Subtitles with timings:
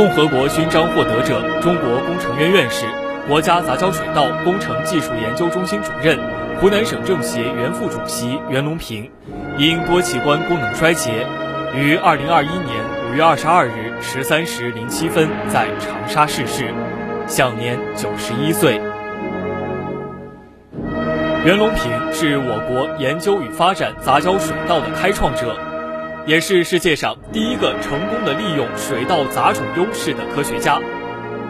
[0.00, 2.86] 共和国勋章获得者、中国工程院院士、
[3.28, 6.18] 国家杂交水稻工程技术研究中心主任、
[6.58, 9.10] 湖南省政协原副主席袁隆平，
[9.58, 11.26] 因多器官功能衰竭，
[11.76, 16.72] 于二零二一年五月二十二日十三时零七分在长沙逝世，
[17.26, 18.80] 享年九十一岁。
[21.44, 25.54] 袁隆平是我国研究与发展杂交水稻的开创者。
[26.26, 30.78] 也是世界上第一个成功的利用水稻杂种优势的科学家，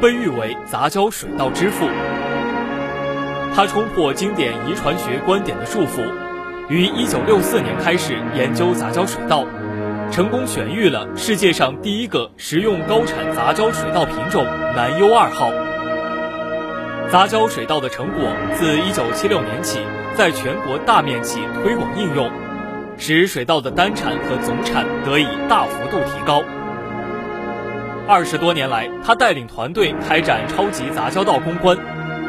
[0.01, 1.89] 被誉为杂交水稻之父。
[3.55, 6.03] 他冲破经典遗传学观点的束缚，
[6.69, 9.45] 于1964年开始研究杂交水稻，
[10.13, 14.45] 成功选育了世界上第一个食用高产杂交水稻品种
[14.77, 15.51] 南优二号。
[17.11, 19.81] 杂交水稻的成果自1976年起，
[20.15, 22.31] 在全国大面积推广应用。
[23.01, 26.45] 使水稻的单产和总产得以大幅度提高。
[28.07, 31.77] 二十多年来，他带领团队开展超级杂交稻攻关，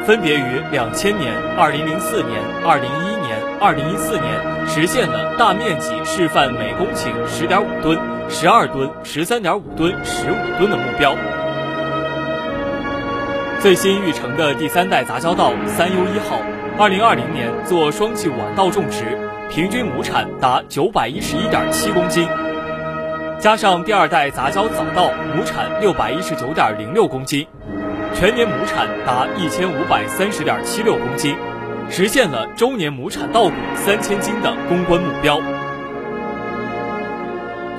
[0.06, 4.24] 分别于两千年、二零零四年、二零一一年、二零一四年
[4.66, 7.98] 实现了大面积示范每公顷十点五吨、
[8.30, 11.14] 十二吨、十三点五吨、十五吨的目标。
[13.60, 16.40] 最新育成的第三代杂交稻三优一号，
[16.78, 19.18] 二零二零年做双季晚稻种植。
[19.50, 22.26] 平均亩产达九百一十一点七公斤，
[23.38, 27.46] 加上第二代杂交早稻，亩产六百一十九点零六公斤，
[28.14, 31.36] 全年亩产达一千五百三十点七六公斤，
[31.90, 35.38] 实现了周年亩产稻谷三千斤的攻关目标。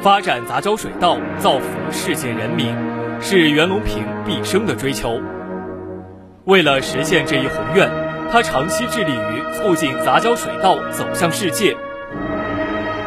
[0.04, 2.76] 发展杂交水稻，造福世界人民，
[3.20, 5.20] 是袁隆平毕生的追求。
[6.44, 8.03] 为了实现这一宏愿。
[8.32, 11.76] 他长期致力于促进杂交水稻走向世界。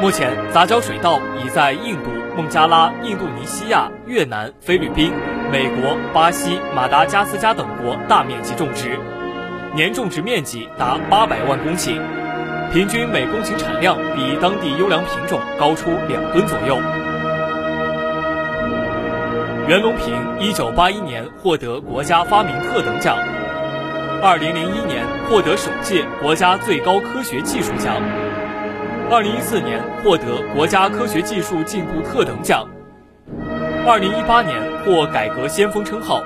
[0.00, 5.10] 目前，杂交水稻已在印度、孟加拉、印度尼西亚、越南、菲律宾、
[5.50, 8.98] 美国、巴西、马达加斯加等国大面积种植，
[9.74, 11.98] 年种植面积达八百万公顷，
[12.72, 16.78] 平均每公顷产量比当地优良品种高出两吨左右。
[19.66, 23.16] 袁隆平一九八一年获得国家发明特等奖。
[24.22, 27.94] 二零零一年获得首届国家最高科学技术奖，
[29.10, 32.66] 二零一四年获得国家科学技术进步特等奖，
[33.86, 36.22] 二零一八年获改革先锋称号，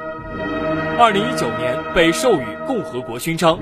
[0.99, 3.59] 二零一九年被授予共和国勋章。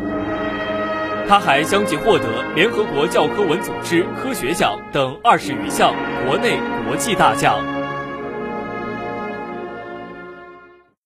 [1.27, 2.25] 他还相继获得
[2.55, 5.93] 联合国教科文组织科学奖等二十余项
[6.27, 7.78] 国内国际大奖。